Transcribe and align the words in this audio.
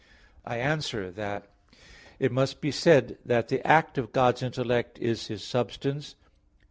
I 0.43 0.57
answer 0.57 1.11
that, 1.11 1.45
It 2.17 2.31
must 2.31 2.59
be 2.59 2.71
said 2.71 3.19
that 3.23 3.49
the 3.49 3.61
act 3.67 3.99
of 3.99 4.11
God's 4.11 4.41
intellect 4.41 4.97
is 4.97 5.27
His 5.27 5.43
substance. 5.43 6.15